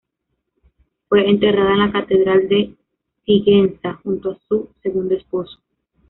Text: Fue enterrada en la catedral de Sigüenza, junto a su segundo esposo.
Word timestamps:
Fue 1.09 1.29
enterrada 1.29 1.73
en 1.73 1.77
la 1.77 1.91
catedral 1.91 2.49
de 2.49 2.73
Sigüenza, 3.23 3.99
junto 4.01 4.31
a 4.31 4.39
su 4.49 4.67
segundo 4.81 5.13
esposo. 5.13 5.59